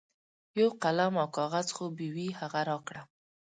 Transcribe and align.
یو 0.59 0.69
قلم 0.83 1.13
او 1.21 1.27
کاغذ 1.37 1.67
خو 1.75 1.85
به 1.95 2.05
وي 2.15 2.27
هغه 2.39 2.61
راکړه. 2.69 3.01